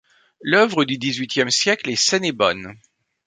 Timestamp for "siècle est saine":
1.51-2.25